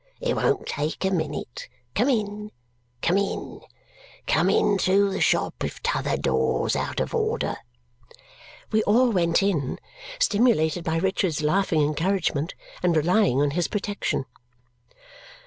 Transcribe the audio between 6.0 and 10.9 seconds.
door's out of order!" we all went in, stimulated